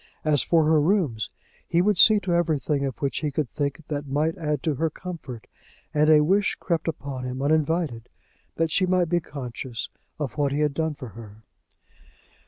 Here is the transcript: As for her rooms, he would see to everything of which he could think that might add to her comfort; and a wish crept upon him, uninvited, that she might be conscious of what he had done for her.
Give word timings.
As 0.25 0.41
for 0.41 0.65
her 0.65 0.81
rooms, 0.81 1.29
he 1.67 1.79
would 1.79 1.99
see 1.99 2.19
to 2.21 2.33
everything 2.33 2.83
of 2.85 2.97
which 3.03 3.19
he 3.19 3.29
could 3.29 3.51
think 3.51 3.83
that 3.87 4.07
might 4.07 4.35
add 4.35 4.63
to 4.63 4.73
her 4.73 4.89
comfort; 4.89 5.45
and 5.93 6.09
a 6.09 6.23
wish 6.23 6.55
crept 6.55 6.87
upon 6.87 7.23
him, 7.23 7.39
uninvited, 7.39 8.09
that 8.55 8.71
she 8.71 8.87
might 8.87 9.09
be 9.09 9.19
conscious 9.19 9.89
of 10.17 10.39
what 10.39 10.53
he 10.53 10.61
had 10.61 10.73
done 10.73 10.95
for 10.95 11.09
her. 11.09 11.43